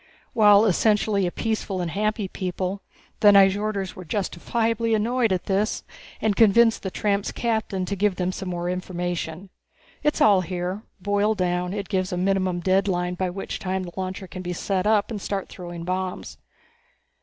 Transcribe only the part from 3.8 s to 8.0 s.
were justifiably annoyed at this and convinced the tramp's captain to